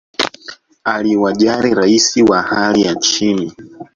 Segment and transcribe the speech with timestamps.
[0.83, 3.53] aliwajali rais wa hali ya chini